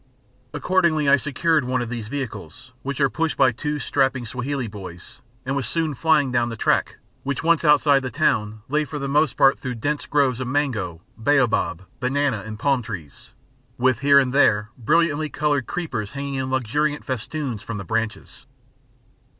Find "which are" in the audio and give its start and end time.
2.81-3.07